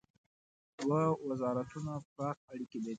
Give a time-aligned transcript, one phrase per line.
[0.79, 2.89] دوه وزارتونه پراخ اړیکي لري.